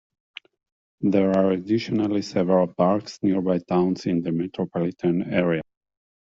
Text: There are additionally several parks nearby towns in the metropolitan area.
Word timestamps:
There 1.01 1.29
are 1.29 1.51
additionally 1.51 2.23
several 2.23 2.65
parks 2.73 3.19
nearby 3.21 3.59
towns 3.59 4.07
in 4.07 4.23
the 4.23 4.31
metropolitan 4.31 5.31
area. 5.31 5.61